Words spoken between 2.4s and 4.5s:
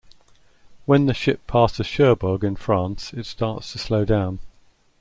in France it starts to slow down.